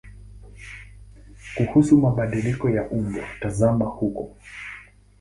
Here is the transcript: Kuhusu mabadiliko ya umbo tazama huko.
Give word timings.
Kuhusu 1.55 1.97
mabadiliko 1.97 2.69
ya 2.69 2.89
umbo 2.89 3.19
tazama 3.41 3.85
huko. 3.85 4.35